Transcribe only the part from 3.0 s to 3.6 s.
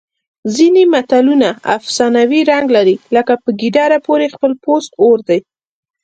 لکه په